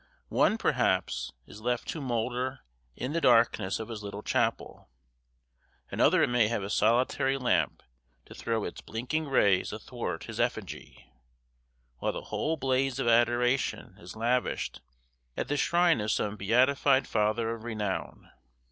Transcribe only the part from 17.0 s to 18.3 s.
father of renown.